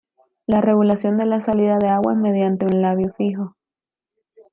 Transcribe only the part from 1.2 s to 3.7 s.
la salida de agua es mediante un Labio fijo.